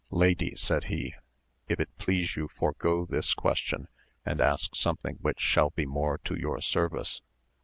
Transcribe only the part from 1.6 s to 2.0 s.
if it